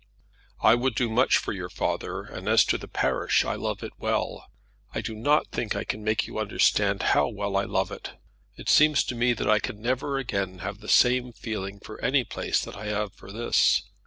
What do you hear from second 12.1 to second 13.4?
place that I have for